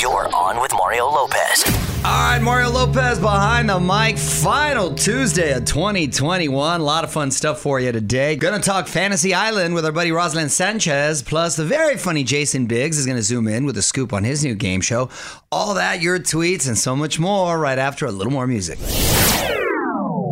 [0.00, 1.64] You're on with Mario Lopez.
[2.04, 4.16] All right, Mario Lopez behind the mic.
[4.16, 6.80] Final Tuesday of 2021.
[6.80, 8.36] A lot of fun stuff for you today.
[8.36, 11.22] Gonna talk Fantasy Island with our buddy Roselyn Sanchez.
[11.22, 14.44] Plus, the very funny Jason Biggs is gonna zoom in with a scoop on his
[14.44, 15.10] new game show.
[15.50, 18.78] All that, your tweets, and so much more right after a little more music.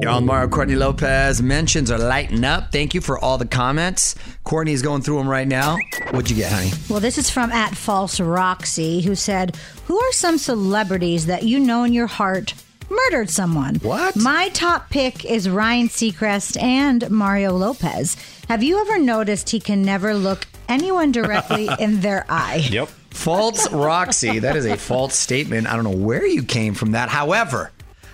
[0.01, 1.41] You're on Mario Courtney Lopez.
[1.41, 2.71] Mentions are lighting up.
[2.71, 4.15] Thank you for all the comments.
[4.45, 5.79] Courtney's going through them right now.
[6.11, 6.71] What'd you get, honey?
[6.89, 9.57] Well, this is from at False Roxy, who said,
[9.87, 12.53] Who are some celebrities that you know in your heart
[12.91, 13.77] murdered someone?
[13.77, 14.17] What?
[14.17, 18.17] My top pick is Ryan Seacrest and Mario Lopez.
[18.49, 22.67] Have you ever noticed he can never look anyone directly in their eye?
[22.71, 22.89] Yep.
[23.11, 24.41] False Roxy.
[24.41, 25.67] That is a false statement.
[25.67, 27.09] I don't know where you came from that.
[27.09, 27.73] However,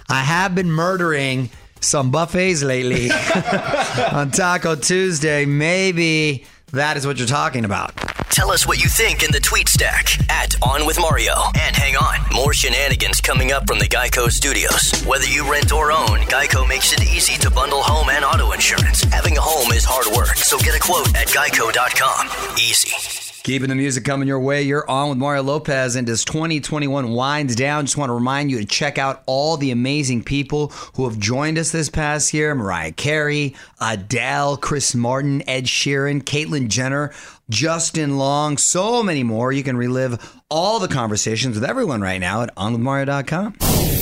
[0.08, 1.50] I have been murdering
[1.82, 3.10] some buffets lately
[4.12, 5.44] on Taco Tuesday.
[5.44, 7.94] Maybe that is what you're talking about.
[8.30, 11.34] Tell us what you think in the tweet stack at On With Mario.
[11.54, 15.02] And hang on, more shenanigans coming up from the Geico studios.
[15.04, 19.02] Whether you rent or own, Geico makes it easy to bundle home and auto insurance.
[19.04, 22.56] Having a home is hard work, so get a quote at geico.com.
[22.58, 23.31] Easy.
[23.42, 24.62] Keeping the music coming your way.
[24.62, 28.58] You're on with Mario Lopez, and as 2021 winds down, just want to remind you
[28.60, 32.92] to check out all the amazing people who have joined us this past year Mariah
[32.92, 37.12] Carey, Adele, Chris Martin, Ed Sheeran, Caitlyn Jenner,
[37.50, 39.50] Justin Long, so many more.
[39.50, 44.01] You can relive all the conversations with everyone right now at onwithmario.com.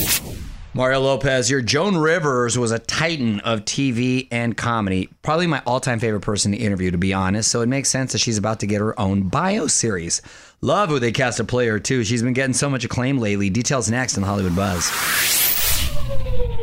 [0.73, 5.09] Mario Lopez your Joan Rivers was a titan of TV and comedy.
[5.21, 7.51] Probably my all time favorite person to interview, to be honest.
[7.51, 10.21] So it makes sense that she's about to get her own bio series.
[10.61, 12.05] Love who they cast to play her, too.
[12.05, 13.49] She's been getting so much acclaim lately.
[13.49, 14.89] Details next in Hollywood Buzz.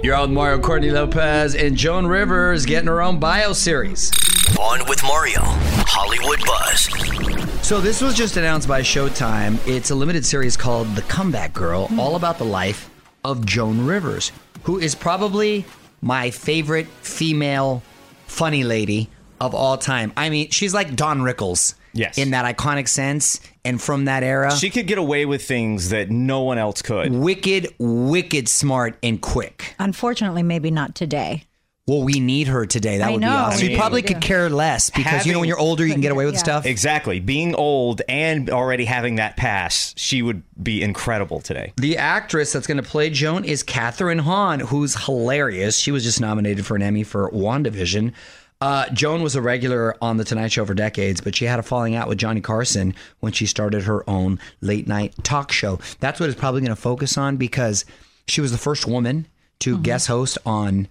[0.02, 4.10] You're on Mario Courtney Lopez and Joan Rivers getting her own bio series.
[4.58, 7.66] On with Mario, Hollywood Buzz.
[7.66, 9.58] So this was just announced by Showtime.
[9.68, 12.88] It's a limited series called The Comeback Girl, all about the life
[13.24, 15.64] of Joan Rivers, who is probably
[16.00, 17.82] my favorite female
[18.26, 19.08] funny lady
[19.40, 20.12] of all time.
[20.16, 21.74] I mean, she's like Don Rickles.
[21.94, 22.18] Yes.
[22.18, 24.54] In that iconic sense and from that era.
[24.54, 27.10] She could get away with things that no one else could.
[27.12, 29.74] wicked, wicked smart and quick.
[29.78, 31.44] Unfortunately, maybe not today.
[31.88, 32.98] Well, we need her today.
[32.98, 33.28] That I would know.
[33.28, 33.66] be awesome.
[33.66, 36.12] We You probably could care less because you know when you're older, you can get
[36.12, 36.40] away with Yeah.
[36.40, 36.66] stuff.
[36.66, 37.18] Exactly.
[37.18, 41.72] Being old and already having that pass, she would be incredible today.
[41.78, 45.78] The actress that's going to play Joan is Kathryn Hahn, who's hilarious.
[45.78, 48.12] She was just nominated for an Emmy for WandaVision.
[48.60, 51.62] Uh, Joan was a regular on The Tonight Show for decades, but she had a
[51.62, 55.78] falling out with Johnny Carson when she started her own late night talk show.
[56.00, 57.84] That's what it's probably going to focus on because
[58.26, 59.26] she was the first woman
[59.60, 60.88] to guest host on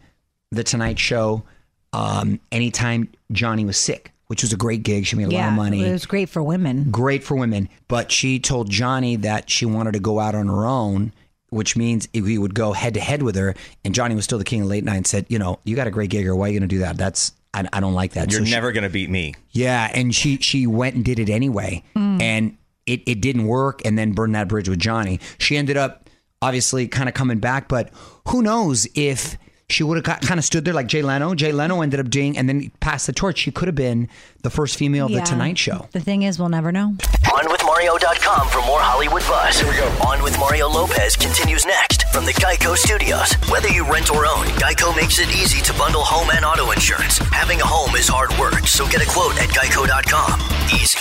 [0.51, 1.43] The Tonight Show
[1.93, 5.05] um, anytime Johnny was sick, which was a great gig.
[5.05, 6.89] She made a lot of money it was great for women.
[6.91, 7.69] great for women.
[7.87, 11.11] But she told Johnny that she wanted to go out on her own,
[11.49, 13.55] which means he would go head to head with her.
[13.83, 15.87] And Johnny was still the king of late night and said, You know, you got
[15.87, 16.97] a great gig, or why are you going to do that?
[16.97, 18.31] That's, I, I don't like that.
[18.31, 19.33] You're So she- never going to beat me.
[19.51, 19.89] yeah.
[19.93, 21.83] And she, she went and did it anyway.
[21.95, 25.19] And it, it didn't work and then burned that bridge with Johnny.
[25.39, 26.09] She ended up
[26.41, 27.89] obviously kind of coming back, but
[28.29, 29.37] who knows if
[29.69, 31.35] she would have kind of stood there like Jay Leno.
[31.35, 33.37] Jay Leno ended up doing and then passed the torch.
[33.39, 34.07] She could have been
[34.41, 35.19] the first female of Yeah.
[35.19, 35.89] the Tonight Show.
[35.91, 36.95] The thing is, we'll never know.
[37.25, 39.59] OnWithMario.com for more Hollywood buzz.
[39.59, 39.87] Here we go.
[40.07, 43.33] On with Mario Lopez continues next from the Geico Studios.
[43.51, 47.17] Whether you rent or own, Geico makes it easy to bundle home and auto insurance.
[47.17, 50.39] Having a home is hard work, so get a quote at Geico.com.
[50.73, 50.97] Easy.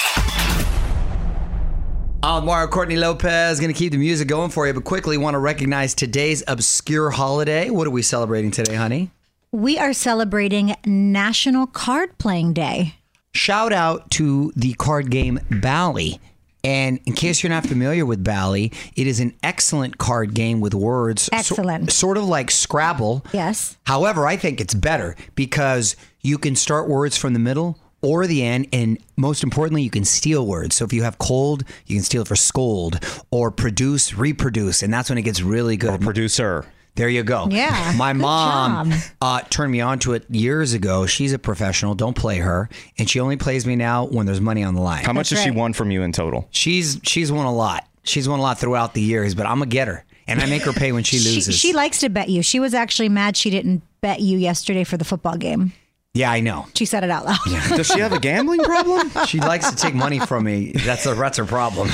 [2.23, 3.61] I'm Mario Courtney Lopez.
[3.61, 7.11] Going to keep the music going for you, but quickly want to recognize today's obscure
[7.11, 7.71] holiday.
[7.71, 9.11] What are we celebrating today, honey?
[9.53, 12.97] We are celebrating National Card Playing Day.
[13.33, 16.19] Shout out to the card game Bali.
[16.65, 20.75] And in case you're not familiar with Bali, it is an excellent card game with
[20.75, 21.23] words.
[21.23, 21.93] so- Excellent.
[21.93, 23.25] sort of like Scrabble.
[23.33, 23.77] Yes.
[23.85, 28.43] However, I think it's better because you can start words from the middle or the
[28.43, 30.77] end, and most importantly, you can steal words.
[30.77, 34.93] So if you have cold, you can steal it for scold or produce, reproduce, and
[34.95, 36.01] that's when it gets really good.
[36.01, 36.65] Producer.
[36.95, 37.47] There you go.
[37.51, 37.93] Yeah.
[37.99, 41.05] My mom uh, turned me on to it years ago.
[41.05, 41.95] She's a professional.
[41.95, 45.05] Don't play her, and she only plays me now when there's money on the line.
[45.05, 46.49] How much has she won from you in total?
[46.53, 47.87] She's she's won a lot.
[48.05, 50.73] She's won a lot throughout the years, but I'm a getter, and I make her
[50.73, 51.55] pay when she She, loses.
[51.59, 52.41] she likes to bet you.
[52.43, 55.73] She was actually mad she didn't bet you yesterday for the football game.
[56.17, 56.67] Yeah, I know.
[56.75, 57.39] She said it out loud.
[57.47, 57.77] Yeah.
[57.77, 59.11] Does she have a gambling problem?
[59.27, 60.73] She likes to take money from me.
[60.73, 61.89] That's a, that's her problem.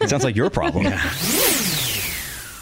[0.00, 0.84] It sounds like your problem.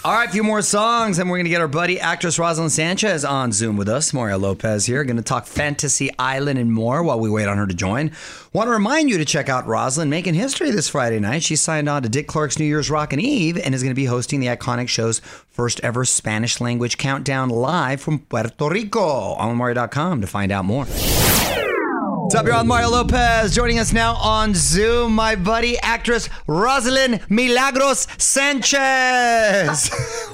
[0.07, 2.69] All right, a few more songs, and we're going to get our buddy actress Roselyn
[2.69, 4.13] Sanchez on Zoom with us.
[4.13, 7.67] Mario Lopez here, going to talk Fantasy Island and more while we wait on her
[7.67, 8.13] to join.
[8.53, 11.43] Want to remind you to check out Roselyn making history this Friday night.
[11.43, 14.05] She signed on to Dick Clark's New Year's Rockin' Eve and is going to be
[14.05, 19.01] hosting the iconic show's first ever Spanish language countdown live from Puerto Rico.
[19.01, 20.85] On Mario.com to find out more.
[22.25, 23.55] What's up, on Mario Lopez.
[23.55, 29.91] Joining us now on Zoom, my buddy, actress Roselyn Milagros Sanchez.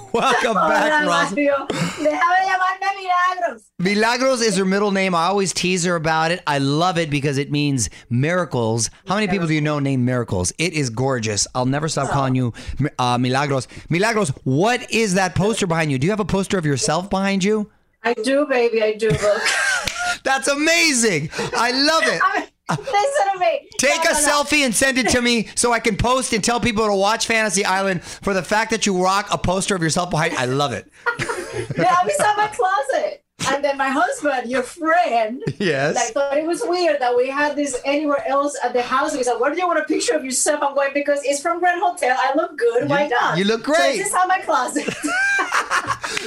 [0.12, 1.66] Welcome back, Roselyn.
[1.66, 3.70] Déjame llamarme Milagros.
[3.81, 5.16] Milagros is her middle name.
[5.16, 6.44] I always tease her about it.
[6.46, 8.88] I love it because it means miracles.
[9.08, 10.52] How many people do you know named Miracles?
[10.58, 11.48] It is gorgeous.
[11.56, 12.54] I'll never stop calling you
[13.00, 13.66] uh, Milagros.
[13.88, 15.98] Milagros, what is that poster behind you?
[15.98, 17.69] Do you have a poster of yourself behind you?
[18.04, 19.08] I do, baby, I do.
[19.08, 19.43] Look.
[20.25, 21.31] That's amazing.
[21.56, 22.20] I love it.
[22.22, 22.40] I
[22.76, 23.69] mean, listen to me.
[23.78, 24.28] Take No, a no, no.
[24.44, 27.26] selfie and send it to me so I can post and tell people to watch
[27.26, 30.34] Fantasy Island for the fact that you rock a poster of yourself behind.
[30.34, 30.90] I love it.
[31.76, 33.25] Yeah, I was in my closet.
[33.49, 35.94] And then my husband, your friend, Yes.
[35.96, 39.14] like thought it was weird that we had this anywhere else at the house.
[39.14, 41.58] He said, "Where do you want a picture of yourself?" I'm going because it's from
[41.58, 42.17] Grand Hotel.
[42.20, 42.88] I look good.
[42.88, 43.38] Why not?
[43.38, 43.96] you look So great.
[43.99, 44.84] this is how my closet.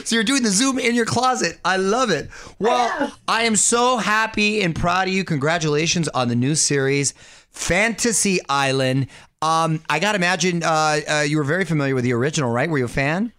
[0.05, 1.59] So you're doing the Zoom in your closet.
[1.63, 2.29] I love it.
[2.59, 3.13] Well.
[3.27, 5.23] I am so happy and proud of you.
[5.23, 7.13] Congratulations on the new series,
[7.51, 9.07] Fantasy Island.
[9.41, 12.69] Um, I got to imagine uh, uh, you were very familiar with the original, right?
[12.69, 13.33] Were you a fan?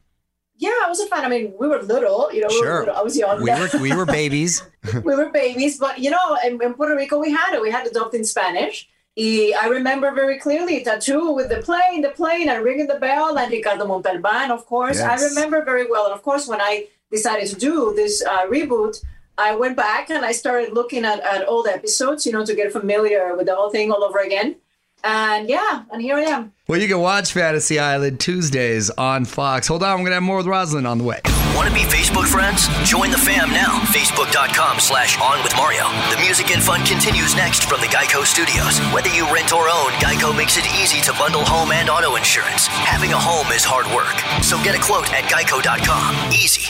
[0.57, 1.25] yeah, I was a fan.
[1.25, 2.33] I mean, we were little.
[2.33, 2.97] You know, we were little.
[2.97, 3.43] I was young.
[3.43, 4.63] We were we were babies.
[5.05, 7.61] we were babies, but you know, in, in Puerto Rico, we had it.
[7.61, 8.89] We had it dubbed in Spanish.
[9.17, 13.51] I remember very clearly Tattoo with the plane, the plane, and ringing the bell, and
[13.51, 14.99] Ricardo Montalban, of course.
[14.99, 15.23] Yes.
[15.23, 16.07] I remember very well.
[16.07, 19.05] And of course, when I decided to do this uh, reboot,
[19.37, 22.73] I went back and I started looking at, at old episodes, you know, to get
[22.73, 24.57] familiar with the whole thing all over again.
[25.03, 26.53] And yeah, and here I am.
[26.67, 29.69] Well, you can watch Fantasy Island Tuesdays on Fox.
[29.69, 31.21] Hold on, I'm gonna have more with Roselyn on the way.
[31.55, 32.67] Want to be Facebook friends?
[32.83, 33.79] Join the fam now.
[33.95, 35.87] Facebook.com slash on with Mario.
[36.11, 38.81] The music and fun continues next from the Geico Studios.
[38.93, 42.67] Whether you rent or own, Geico makes it easy to bundle home and auto insurance.
[42.67, 46.33] Having a home is hard work, so get a quote at Geico.com.
[46.33, 46.64] Easy.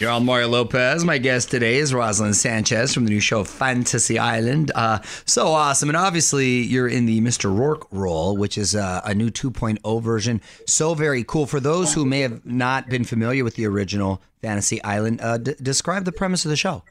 [0.00, 1.04] You're on Mario Lopez.
[1.04, 4.70] My guest today is Roselyn Sanchez from the new show Fantasy Island.
[4.72, 5.88] Uh, so awesome.
[5.88, 7.52] And obviously, you're in the Mr.
[7.52, 10.40] Roarke role, which is uh, a new 2.0 version.
[10.68, 11.46] So very cool.
[11.46, 15.56] For those who may have not been familiar with the original Fantasy Island, uh, d-
[15.60, 16.84] describe the premise of the show.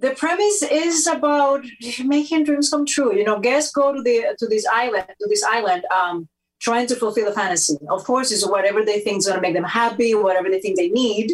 [0.00, 1.64] the premise is about
[2.04, 3.16] making dreams come true.
[3.16, 6.28] You know, guests go to the to this island to this island, um,
[6.60, 7.78] trying to fulfill a fantasy.
[7.88, 10.76] Of course, it's whatever they think is going to make them happy, whatever they think
[10.76, 11.32] they need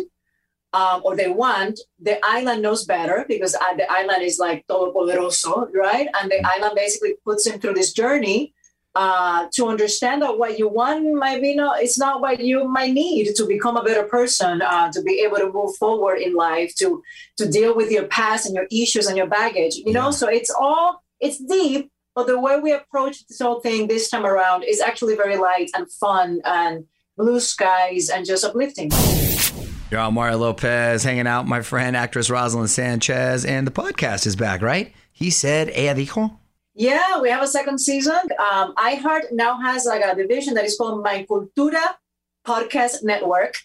[0.73, 1.81] um, or they want.
[2.01, 6.09] The island knows better because uh, the island is like todopoderoso, right?
[6.21, 8.55] And the island basically puts them through this journey.
[8.95, 12.93] Uh, to understand that what you want might be not it's not what you might
[12.93, 16.75] need to become a better person uh, to be able to move forward in life
[16.75, 17.03] to
[17.39, 20.51] to deal with your past and your issues and your baggage you know so it's
[20.51, 24.83] all it's deep but the way we approach this whole thing this time around is
[24.83, 26.85] actually very light and fun and
[27.17, 28.91] blue skies and just uplifting
[29.93, 34.27] You're on Mario Lopez, hanging out, with my friend, actress Roselyn Sanchez, and the podcast
[34.27, 34.95] is back, right?
[35.13, 36.35] He said, Ella dijo.
[36.75, 38.17] Yeah, we have a second season.
[38.39, 41.83] Um, iHeart now has like a division that is called My Cultura
[42.47, 43.57] Podcast Network.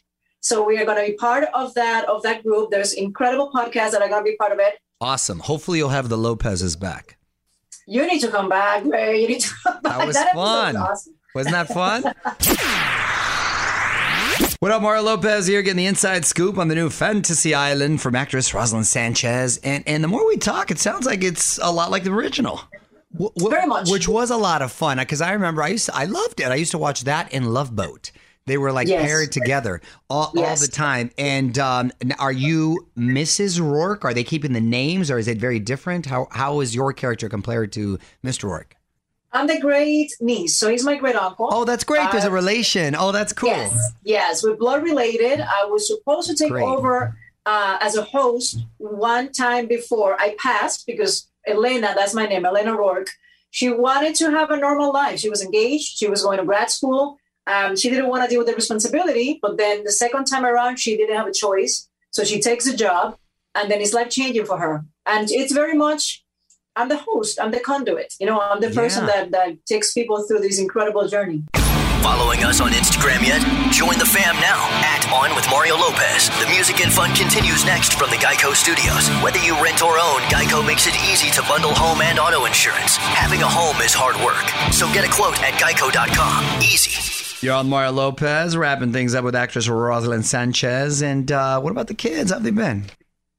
[0.41, 2.71] So we are going to be part of that of that group.
[2.71, 4.79] There's incredible podcasts that are going to be part of it.
[4.99, 5.39] Awesome.
[5.39, 7.17] Hopefully, you'll have the Lopez's back.
[7.87, 9.21] You need to come back, Ray.
[9.21, 9.99] You need to come back.
[9.99, 10.75] That was episode's fun.
[10.75, 11.13] awesome.
[11.33, 12.03] Wasn't that fun?
[14.59, 18.15] What up, Mario Lopez here, getting the inside scoop on the new Fantasy Island from
[18.15, 19.57] actress Roselyn Sanchez.
[19.63, 22.61] And and the more we talk, it sounds like it's a lot like the original.
[23.19, 23.89] Wh- wh- Very much.
[23.91, 26.47] Which was a lot of fun because I remember I used to, I loved it.
[26.47, 28.11] I used to watch that in Love Boat.
[28.47, 29.05] They were like Yes.
[29.05, 31.11] paired together all, all the time.
[31.19, 33.59] And um, are you Mrs.
[33.59, 34.05] Roarke?
[34.05, 36.07] Are they keeping the names, or is it very different?
[36.07, 38.45] How how is your character compared to Mr.
[38.49, 38.71] Roarke?
[39.37, 41.47] I'm the great niece, so he's my great uncle.
[41.51, 42.09] Oh, that's great.
[42.11, 42.95] There's a Uh, relation.
[42.95, 43.49] Oh, that's cool.
[43.49, 45.37] Yes, yes, we're blood related.
[45.41, 46.63] I was supposed to take Great.
[46.65, 47.15] over
[47.45, 51.13] uh, as a host one time before I passed because
[51.45, 53.09] Elena, that's my name, Elena Roarke.
[53.51, 55.17] She wanted to have a normal life.
[55.19, 55.97] She was engaged.
[55.99, 57.03] She was going to grad school.
[57.53, 59.29] Um, she didn't want to deal with the responsibility.
[59.43, 61.87] But then the second time around, she didn't have a choice.
[62.15, 63.05] So she takes a job,
[63.55, 64.73] and then it's life changing for her.
[65.05, 66.23] And it's very much.
[66.77, 67.39] I'm the host.
[67.41, 68.13] I'm the conduit.
[68.19, 69.13] You know, I'm the person Yeah.
[69.13, 71.43] that, that takes people through this incredible journey.
[72.03, 73.41] Following us on Instagram yet?
[73.73, 76.29] Join the fam now at On with Mario Lopez.
[76.39, 79.09] The music and fun continues next from the Geico Studios.
[79.23, 82.95] Whether you rent or own, Geico makes it easy to bundle home and auto insurance.
[82.97, 86.61] Having a home is hard work, so get a quote at geico.com.
[86.61, 86.91] Easy.
[87.45, 91.01] You're on Mario Lopez, wrapping things up with actress Roselyn Sanchez.
[91.01, 92.29] And uh, what about the kids?
[92.31, 92.85] How have they been?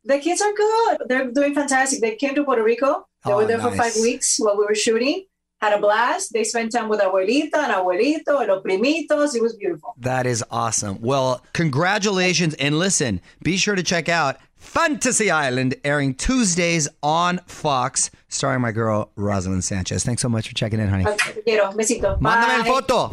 [0.04, 0.98] The kids are good.
[1.08, 2.00] They're doing fantastic.
[2.00, 3.06] They came to Puerto Rico.
[3.24, 5.24] They Oh, were there for five weeks while we were shooting.
[5.60, 6.32] Had a blast.
[6.32, 9.34] They spent time with abuelita and abuelito and los primitos.
[9.34, 9.92] It was beautiful.
[9.98, 11.00] That is awesome.
[11.00, 12.54] Well, congratulations.
[12.54, 18.70] And listen, be sure to check out Fantasy Island, airing Tuesdays on Fox, starring my
[18.70, 20.04] girl Roselyn Sanchez.
[20.04, 21.04] Thanks so much for checking in, honey.
[21.04, 21.72] Te quiero.
[21.72, 22.20] Besito.
[22.20, 23.12] Mándame el foto.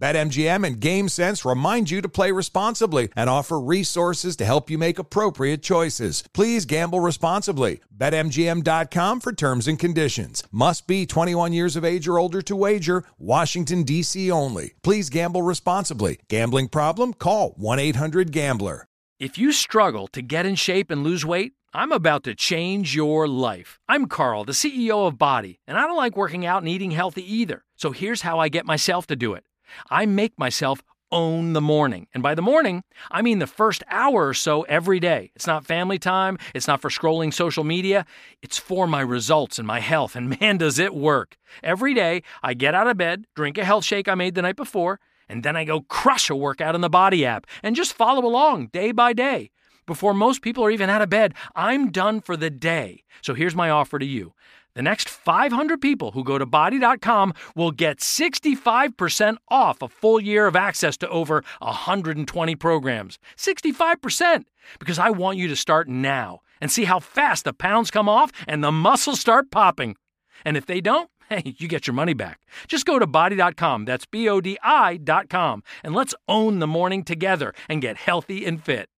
[0.00, 4.98] BetMGM and GameSense remind you to play responsibly and offer resources to help you make
[4.98, 6.24] appropriate choices.
[6.32, 7.80] Please gamble responsibly.
[7.94, 10.42] BetMGM.com for terms and conditions.
[10.50, 13.04] Must be 21 years of age or older to wager.
[13.18, 14.30] Washington, D.C.
[14.30, 14.72] only.
[14.82, 16.18] Please gamble responsibly.
[16.28, 17.12] Gambling problem?
[17.12, 18.86] Call 1 800 Gambler.
[19.18, 23.28] If you struggle to get in shape and lose weight, I'm about to change your
[23.28, 23.78] life.
[23.86, 27.22] I'm Carl, the CEO of BODi, and I don't like working out and eating healthy
[27.22, 27.64] either.
[27.76, 29.44] So here's how I get myself to do it
[29.90, 32.06] I make myself own the morning.
[32.14, 35.32] And by the morning, I mean the first hour or so every day.
[35.34, 38.06] It's not family time, it's not for scrolling social media,
[38.42, 40.16] it's for my results and my health.
[40.16, 41.36] And man, does it work.
[41.62, 44.56] Every day, I get out of bed, drink a health shake I made the night
[44.56, 48.24] before, and then I go crush a workout in the BODi app and just follow
[48.24, 49.50] along day by day.
[49.86, 53.02] Before most people are even out of bed, I'm done for the day.
[53.22, 54.34] So here's my offer to you.
[54.74, 60.46] The next 500 people who go to bodi.com will get 65% off a full year
[60.46, 63.18] of access to over 120 programs.
[63.36, 64.44] 65%!
[64.78, 68.30] Because I want you to start now and see how fast the pounds come off
[68.46, 69.96] and the muscles start popping.
[70.44, 72.40] And if they don't, hey, you get your money back.
[72.68, 77.54] Just go to bodi.com, that's B O D I.com, and let's own the morning together
[77.68, 78.89] and get healthy and fit.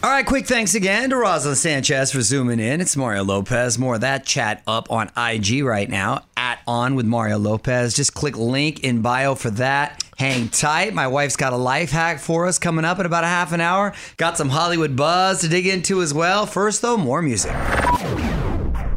[0.00, 2.80] All right, quick thanks again to Roselyn Sanchez for zooming in.
[2.80, 3.80] It's Mario Lopez.
[3.80, 7.94] More of that chat up on IG right now at On with Mario Lopez.
[7.94, 10.00] Just click link in bio for that.
[10.16, 10.94] Hang tight.
[10.94, 13.60] My wife's got a life hack for us coming up in about a half an
[13.60, 13.92] hour.
[14.18, 16.46] Got some Hollywood buzz to dig into as well.
[16.46, 17.52] First, though, more music.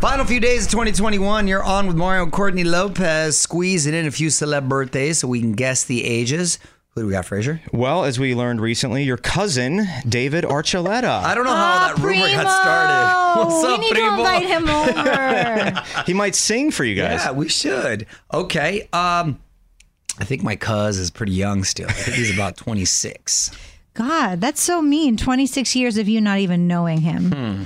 [0.02, 1.48] Final few days of 2021.
[1.48, 5.40] You're on with Mario and Courtney Lopez, squeezing in a few celeb birthdays so we
[5.40, 6.60] can guess the ages.
[7.02, 7.60] Who do we got, Frazier?
[7.74, 11.06] Well, as we learned recently, your cousin, David Archuleta.
[11.24, 13.50] I don't know how that rumor got started.
[13.50, 14.10] What's we up, need Primo?
[14.10, 14.70] to invite him
[15.96, 16.04] over.
[16.06, 17.22] He might sing for you guys.
[17.26, 18.06] Yeah, we should.
[18.32, 18.88] Okay.
[18.94, 19.40] Um,
[20.20, 21.90] I think my cuz is pretty young still.
[21.90, 23.50] I think he's about 26.
[23.96, 25.18] God, that's so mean.
[25.18, 27.32] 26 years of you not even knowing him.
[27.32, 27.64] Hmm.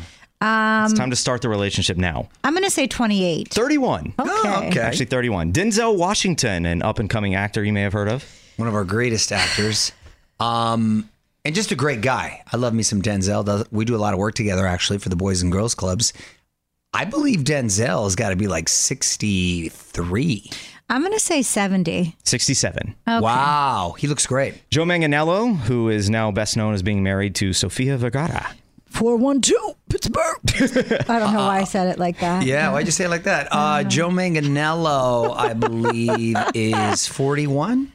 [0.48, 2.30] Um, It's time to start the relationship now.
[2.46, 3.50] I'm going to say 28.
[3.50, 4.14] 31.
[4.18, 4.30] Okay.
[4.32, 4.80] Oh, okay.
[4.80, 5.52] Actually, 31.
[5.52, 8.24] Denzel Washington, an up and coming actor you may have heard of.
[8.58, 9.92] One of our greatest actors.
[10.40, 11.10] Um,
[11.44, 12.44] and just a great guy.
[12.52, 13.68] I love me some Denzel.
[13.72, 16.14] We do a lot of work together actually for the Boys and Girls Clubs.
[16.94, 20.50] I believe Denzel has got to be like 63.
[20.90, 22.16] I'm going to say 70.
[22.24, 22.96] 67.
[23.08, 23.20] Okay.
[23.20, 23.96] Wow.
[23.98, 24.70] He looks great.
[24.70, 28.56] Joe Manganiello, who is now best known as being married to Sofia Vergara.
[28.92, 30.38] 412 Pittsburgh.
[31.10, 32.46] I don't know why I said it like that.
[32.46, 33.50] Yeah, why'd you say it like that?
[33.52, 37.92] Uh, Joe Manganiello, I believe, is 41.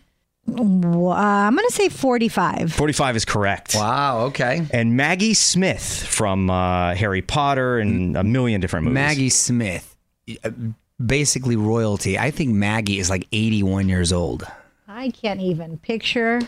[0.57, 2.73] Well, uh, I'm going to say 45.
[2.73, 3.75] 45 is correct.
[3.75, 4.67] Wow, okay.
[4.73, 8.95] And Maggie Smith from uh, Harry Potter and a million different movies.
[8.95, 9.97] Maggie Smith,
[10.45, 10.51] uh,
[11.05, 12.19] basically royalty.
[12.19, 14.47] I think Maggie is like 81 years old.
[14.89, 16.41] I can't even picture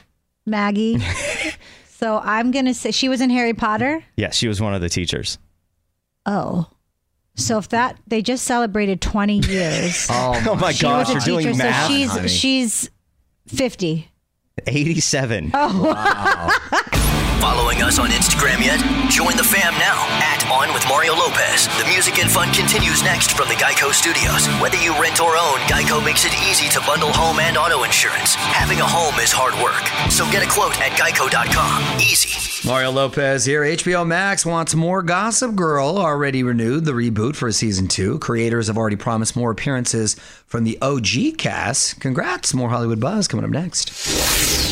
[0.47, 0.99] Maggie.
[1.89, 4.05] so I'm going to say she was in Harry Potter.
[4.17, 5.39] Yes, she was one of the teachers.
[6.27, 6.69] Oh.
[7.35, 10.07] So if that they just celebrated 20 years.
[10.11, 11.89] Oh my She was gosh, a you're doing teacher, math.
[11.89, 12.29] So she's honey.
[12.29, 12.91] she's
[13.55, 14.09] 50.
[14.67, 15.53] 87.
[17.43, 18.79] Following us on Instagram yet?
[19.11, 21.67] Join the fam now at On with Mario Lopez.
[21.77, 24.47] The music and fun continues next from the Geico Studios.
[24.63, 28.37] Whether you rent or own, Geico makes it easy to bundle home and auto insurance.
[28.37, 31.99] Having a home is hard work, so get a quote at geico.com.
[32.01, 32.31] Easy.
[32.65, 33.63] Mario Lopez here.
[33.63, 38.21] HBO Max wants more Gossip Girl, already renewed the reboot for a season two.
[38.21, 40.15] Creators have already promised more appearances
[40.47, 42.01] from the OG cast.
[42.01, 42.55] Congrats.
[42.55, 44.72] More Hollywood Buzz coming up next.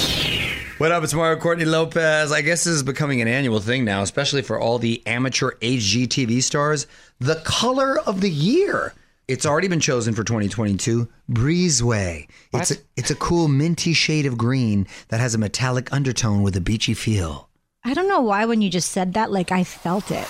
[0.81, 1.05] What up?
[1.05, 2.33] It's Mario Courtney Lopez.
[2.33, 6.43] I guess this is becoming an annual thing now, especially for all the amateur HGTV
[6.43, 6.87] stars.
[7.19, 8.95] The color of the year.
[9.29, 11.07] It's already been chosen for 2022.
[11.31, 12.31] Breezeway.
[12.55, 16.57] It's a, it's a cool minty shade of green that has a metallic undertone with
[16.57, 17.51] a beachy feel.
[17.85, 20.27] I don't know why when you just said that like I felt it.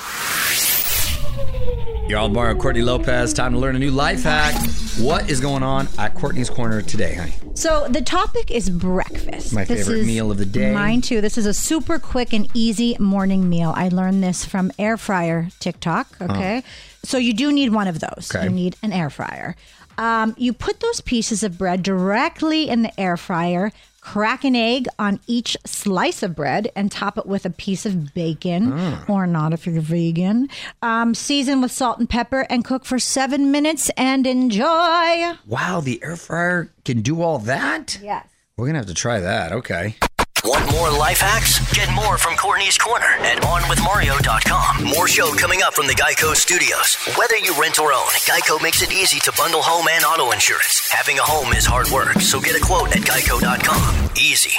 [2.11, 3.33] You're all Mario Courtney Lopez.
[3.33, 4.53] Time to learn a new life hack.
[4.99, 7.35] What is going on at Courtney's Corner today, honey?
[7.55, 9.55] So the topic is breakfast.
[9.55, 10.75] My This favorite meal of the day.
[10.75, 11.21] Mine too.
[11.21, 13.73] This is a super quick and easy morning meal.
[13.77, 16.21] I learned this from air fryer TikTok.
[16.21, 16.65] Okay,
[17.05, 18.29] so you do need one of those.
[18.35, 18.43] Okay.
[18.43, 19.55] You need an air fryer.
[19.97, 23.71] Um, you put those pieces of bread directly in the air fryer.
[24.01, 28.15] Crack an egg on each slice of bread and top it with a piece of
[28.15, 28.73] bacon,
[29.09, 30.49] or not if you're vegan.
[30.83, 35.33] Um, season with salt and pepper and cook for seven minutes and enjoy.
[35.47, 37.99] Wow, the air fryer can do all that?
[38.03, 38.27] Yes.
[38.57, 39.53] We're going to have to try that.
[39.53, 39.97] Okay.
[40.45, 41.61] Want more life hacks?
[41.73, 44.85] Get more from Courtney's Corner at OnWithMario.com.
[44.85, 46.97] More show coming up from the Geico Studios.
[47.19, 50.89] Whether you rent or own, Geico makes it easy to bundle home and auto insurance.
[50.91, 54.11] Having a home is hard work, so get a quote at Geico.com.
[54.17, 54.51] Easy.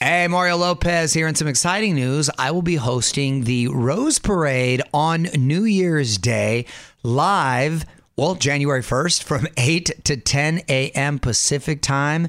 [0.00, 1.26] Hey, Mario Lopez here.
[1.26, 2.30] And some exciting news.
[2.38, 6.64] I will be hosting the Rose Parade on New Year's Day
[7.02, 7.84] live,
[8.16, 11.18] well, January 1st from 8 to 10 a.m.
[11.18, 12.28] Pacific time.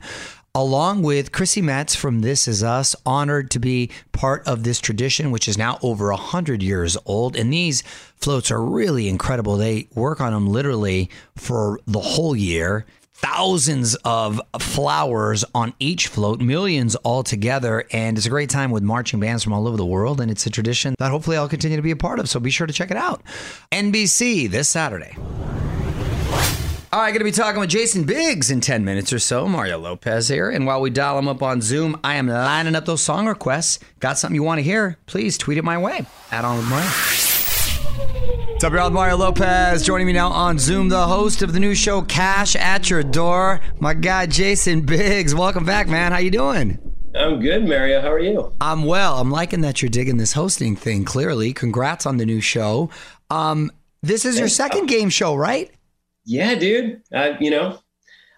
[0.53, 5.31] Along with Chrissy Metz from This Is Us, honored to be part of this tradition,
[5.31, 7.37] which is now over 100 years old.
[7.37, 7.83] And these
[8.17, 9.55] floats are really incredible.
[9.55, 16.41] They work on them literally for the whole year thousands of flowers on each float,
[16.41, 17.85] millions altogether.
[17.91, 20.19] And it's a great time with marching bands from all over the world.
[20.19, 22.27] And it's a tradition that hopefully I'll continue to be a part of.
[22.27, 23.23] So be sure to check it out.
[23.71, 25.15] NBC this Saturday.
[26.93, 29.47] All right, going to be talking with Jason Biggs in 10 minutes or so.
[29.47, 30.49] Mario Lopez here.
[30.49, 33.79] And while we dial him up on Zoom, I am lining up those song requests.
[34.01, 34.97] Got something you want to hear?
[35.05, 36.05] Please tweet it my way.
[36.31, 36.89] Add on with Mario.
[38.49, 38.89] What's up, y'all?
[38.89, 42.89] Mario Lopez joining me now on Zoom, the host of the new show Cash at
[42.89, 43.61] Your Door.
[43.79, 46.11] My guy Jason Biggs, welcome back, man.
[46.11, 46.77] How you doing?
[47.15, 48.01] I'm good, Mario.
[48.01, 48.51] How are you?
[48.59, 49.17] I'm well.
[49.17, 51.05] I'm liking that you're digging this hosting thing.
[51.05, 52.89] Clearly, congrats on the new show.
[53.29, 53.71] Um,
[54.03, 55.71] this is your second game show, right?
[56.31, 57.01] Yeah, dude.
[57.13, 57.79] Uh, you know,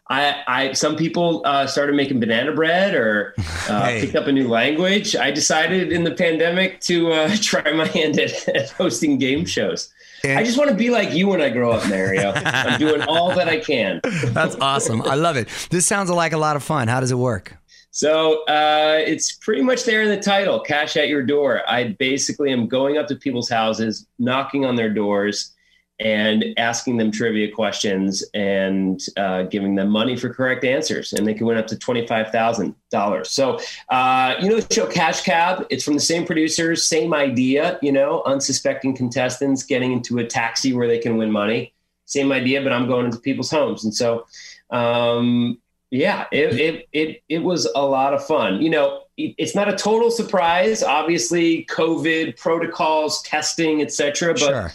[0.10, 3.36] I, I, some people uh, started making banana bread or
[3.69, 4.01] uh, Hey.
[4.01, 5.15] picked up a new language.
[5.15, 9.93] I decided in the pandemic to uh, try my hand at, at hosting game shows.
[10.25, 12.32] I just want to be like you when I grow up, Mario.
[12.36, 13.99] I'm doing all that I can.
[14.27, 15.01] That's awesome.
[15.03, 15.49] I love it.
[15.69, 16.88] This sounds like a lot of fun.
[16.88, 17.58] How does it work?
[17.91, 21.62] So uh, it's pretty much there in the title, cash at your door.
[21.69, 25.53] I basically am going up to people's houses, knocking on their doors,
[25.99, 31.13] and asking them trivia questions and uh, giving them money for correct answers.
[31.13, 33.27] And they can win up to $25,000.
[33.27, 37.77] So, uh, you know, the show Cash Cab, it's from the same producers, same idea,
[37.82, 41.73] you know, unsuspecting contestants getting into a taxi where they can win money.
[42.06, 43.86] Same idea, but I'm going into people's homes.
[43.86, 44.25] And so,
[44.71, 48.62] um, yeah, it, it, it, it was a lot of fun.
[48.62, 54.34] You know, it's not a total surprise, obviously, COVID protocols, testing, etc.
[54.34, 54.71] But Sure.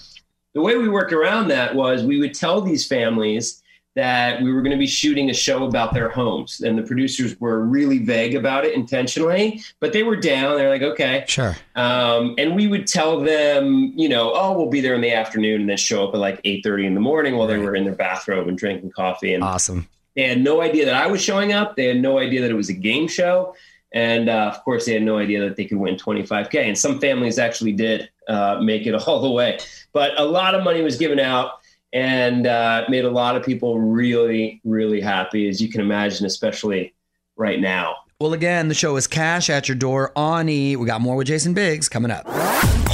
[0.59, 3.63] The way we worked around that was we would tell these families
[3.97, 7.39] that we were going to be shooting a show about their homes and the producers
[7.41, 11.57] were really vague about it intentionally but they were down they're like okay Sure.
[11.77, 15.63] um, and we would tell them you know oh we'll be there in the afternoon
[15.63, 17.95] and then show up at like 8.30 in the morning while they were in their
[17.95, 19.89] bathrobe and drinking coffee and Awesome.
[20.17, 21.77] they had no idea that I was showing up.
[21.77, 23.55] They had no idea that it was a game show.
[23.93, 26.57] And uh, of course, they had no idea that they could win 25K.
[26.57, 29.59] And some families actually did uh, make it all the way.
[29.93, 31.53] But a lot of money was given out
[31.93, 36.95] and uh, made a lot of people really, really happy, as you can imagine, especially
[37.37, 37.97] right now.
[38.21, 40.75] Well, again, the show is Cash at Your Door on E.
[40.77, 42.27] We got more with Jason Biggs coming up.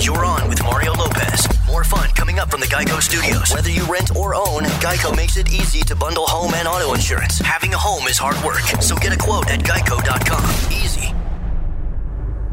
[0.00, 1.48] You're on with Mario Lopez.
[1.66, 3.50] More fun coming up from the Geico Studios.
[3.52, 7.38] Whether you rent or own, Geico makes it easy to bundle home and auto insurance.
[7.38, 10.72] Having a home is hard work, so get a quote at geico.com.
[10.72, 11.13] Easy.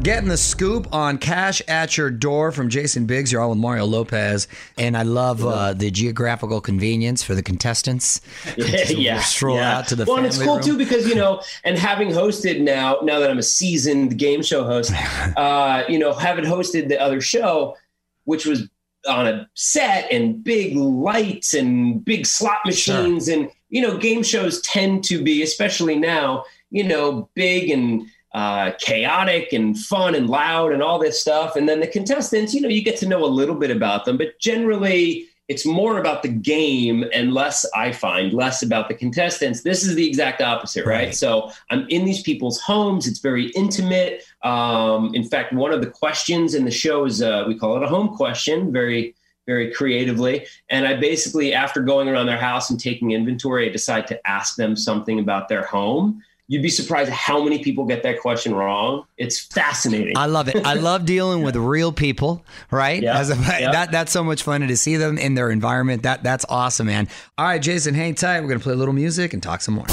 [0.02, 3.30] Getting the scoop on Cash at Your Door from Jason Biggs.
[3.30, 4.48] You're all with Mario Lopez.
[4.76, 8.20] And I love uh, the geographical convenience for the contestants.
[8.56, 9.78] Just yeah, Stroll yeah.
[9.78, 10.62] out to the well, and it's cool room.
[10.64, 14.64] too because you know, and having hosted now, now that I'm a seasoned game show
[14.64, 14.92] host,
[15.36, 17.76] uh, you know, having hosted the other show,
[18.24, 18.68] which was
[19.08, 24.60] on a set and big lights and big slot machines, and you know, game shows
[24.62, 28.04] tend to be, especially now, you know, big and
[28.34, 31.56] uh, chaotic and fun and loud and all this stuff.
[31.56, 34.16] And then the contestants, you know, you get to know a little bit about them,
[34.16, 39.62] but generally it's more about the game and less, I find, less about the contestants.
[39.62, 41.06] This is the exact opposite, right?
[41.06, 41.14] Right.
[41.14, 43.06] So I'm in these people's homes.
[43.06, 44.24] It's very intimate.
[44.42, 47.82] Um, in fact, one of the questions in the show is uh, we call it
[47.82, 49.14] a home question, very,
[49.46, 50.46] very creatively.
[50.70, 54.56] And I basically, after going around their house and taking inventory, I decide to ask
[54.56, 56.22] them something about their home.
[56.52, 59.06] You'd be surprised how many people get that question wrong.
[59.16, 60.18] It's fascinating.
[60.18, 60.66] I love it.
[60.66, 63.02] I love dealing with real people, right?
[63.02, 63.72] Yeah, As a, yeah.
[63.72, 66.02] that that's so much fun to see them in their environment.
[66.02, 67.08] That that's awesome, man.
[67.38, 68.42] All right, Jason, hang tight.
[68.42, 69.86] We're gonna play a little music and talk some more.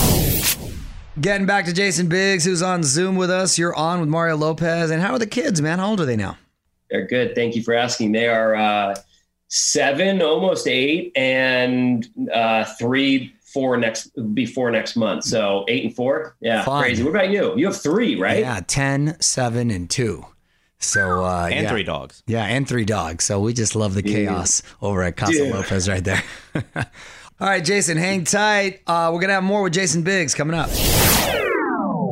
[1.22, 3.58] Getting back to Jason Biggs, who's on Zoom with us.
[3.58, 4.92] You're on with Mario Lopez.
[4.92, 5.80] And how are the kids, man?
[5.80, 6.38] How old are they now?
[6.92, 7.36] They're good.
[7.36, 8.12] Thank you for asking.
[8.12, 8.96] They are uh,
[9.48, 15.24] seven, almost eight, and uh, three, four next before next month.
[15.26, 16.36] So eight and four.
[16.40, 16.82] Yeah, Fun.
[16.84, 17.04] crazy.
[17.04, 17.56] What about you?
[17.58, 18.40] You have three, right?
[18.40, 20.26] Yeah, 10, 7, and 2.
[20.80, 21.70] So uh, And yeah.
[21.70, 22.24] three dogs.
[22.26, 23.26] Yeah, and three dogs.
[23.26, 25.54] So we just love the chaos over at Casa Dude.
[25.54, 26.24] Lopez right there.
[26.76, 28.82] All right, Jason, hang tight.
[28.88, 30.70] Uh, we're gonna have more with Jason Biggs coming up.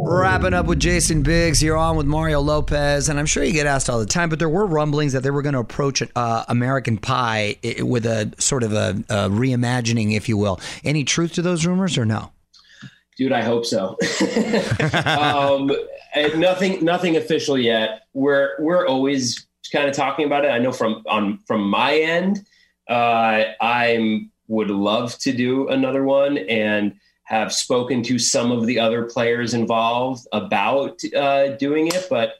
[0.09, 3.65] Wrapping up with Jason Biggs, you're on with Mario Lopez, and I'm sure you get
[3.65, 6.45] asked all the time, but there were rumblings that they were going to approach uh,
[6.47, 10.61] American Pie with a sort of a, a reimagining, if you will.
[10.85, 12.31] Any truth to those rumors or no?
[13.17, 13.97] Dude, I hope so.
[15.05, 15.71] um,
[16.39, 18.03] nothing, nothing official yet.
[18.13, 20.51] We're we're always kind of talking about it.
[20.51, 22.47] I know from on from my end,
[22.89, 26.93] uh, I would love to do another one and
[27.27, 32.07] have spoken to some of the other players involved about uh, doing it.
[32.09, 32.35] But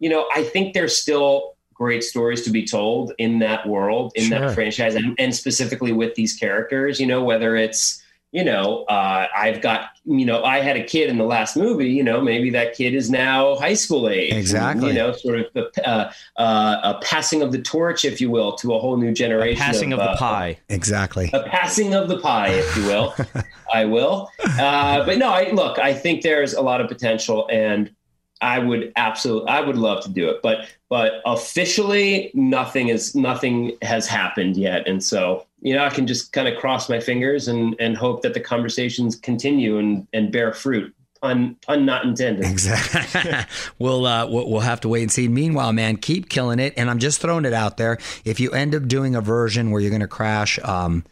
[0.00, 4.24] you know, I think there's still great stories to be told in that world, in
[4.24, 4.40] Sure.
[4.40, 6.98] that franchise, and, and specifically with these characters.
[6.98, 8.01] You know, whether it's
[8.32, 11.90] you know, uh, I've got, you know, I had a kid in the last movie,
[11.90, 14.32] you know, maybe that kid is now high school age.
[14.32, 14.88] Exactly.
[14.88, 18.52] You know, sort of a, uh, uh, a passing of the torch, if you will,
[18.56, 19.62] to a whole new generation.
[19.62, 20.58] A Passing of the uh, pie.
[20.70, 21.30] Exactly.
[21.34, 23.14] a passing of the pie, if you will.
[23.74, 24.30] I will.
[24.42, 27.94] Uh, but no, I look, I think there's a lot of potential and
[28.42, 33.76] I would absolutely, I would love to do it, but, but officially nothing is, nothing
[33.82, 34.86] has happened yet.
[34.86, 38.22] And so, you know, I can just kind of cross my fingers and, and hope
[38.22, 40.92] that the conversations continue and, and bear fruit.
[41.22, 42.44] Pun, pun not intended.
[42.44, 43.30] Exactly.
[43.78, 45.28] we'll, uh, we'll we'll have to wait and see.
[45.28, 46.74] Meanwhile, man, keep killing it.
[46.76, 47.98] And I'm just throwing it out there.
[48.24, 51.04] If you end up doing a version where you're going to crash um,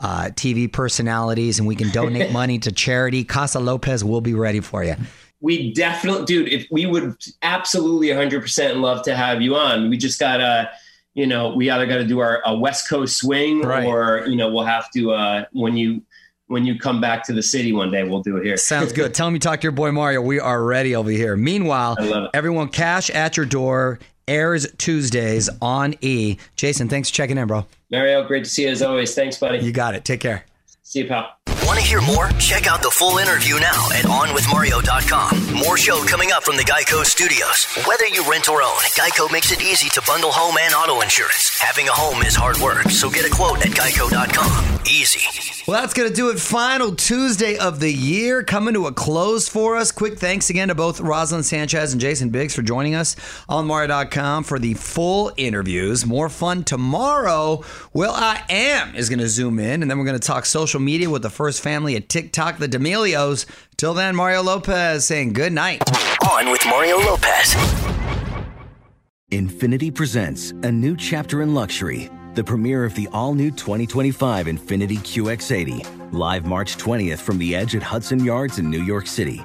[0.00, 4.60] uh, TV personalities and we can donate money to charity, Casa Lopez will be ready
[4.60, 4.96] for you.
[5.40, 10.18] We definitely, dude, if we would absolutely 100% love to have you on, we just
[10.18, 10.70] gotta,
[11.14, 13.86] you know, we either got to do our a West Coast swing Right.
[13.86, 16.02] or, you know, we'll have to, uh, when you,
[16.48, 18.56] when you come back to the city one day, we'll do it here.
[18.56, 19.14] Sounds good.
[19.14, 20.20] Tell me, talk to your boy Mario.
[20.22, 21.36] We are ready over here.
[21.36, 22.30] Meanwhile, I love it.
[22.34, 23.98] everyone, cash at your door.
[24.26, 26.36] airs Tuesdays on E.
[26.56, 27.64] Jason, thanks for checking in, bro.
[27.90, 29.14] Mario, great to see you as always.
[29.14, 29.58] Thanks, buddy.
[29.58, 30.04] You got it.
[30.04, 30.44] Take care.
[30.88, 31.38] See you, pal.
[31.66, 32.30] Want to hear more?
[32.38, 35.52] Check out the full interview now at OnWithMario.com.
[35.58, 37.66] More show coming up from the Geico Studios.
[37.86, 41.58] Whether you rent or own, Geico makes it easy to bundle home and auto insurance.
[41.60, 44.78] Having a home is hard work, so get a quote at Geico.com.
[44.86, 45.20] Easy.
[45.66, 46.40] Well, that's going to do it.
[46.40, 49.92] Final Tuesday of the year coming to a close for us.
[49.92, 53.14] Quick thanks again to both Roselyn Sanchez and Jason Biggs for joining us
[53.50, 56.06] on Mario.com for the full interviews.
[56.06, 57.62] More fun tomorrow.
[57.92, 61.22] will.i.am is going to zoom in, and then we're going to talk social media with
[61.22, 63.46] the first family at TikTok, the D'Amelios.
[63.76, 65.82] Till then, Mario Lopez saying good night.
[66.30, 67.54] On with Mario Lopez.
[69.30, 74.98] INFINITI presents a new chapter in luxury, the premiere of the all new 2025 INFINITI
[74.98, 79.44] QX80, live March 20th from the edge at Hudson Yards in New York City,